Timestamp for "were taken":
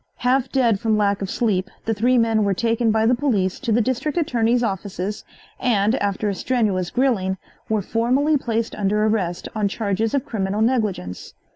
2.43-2.89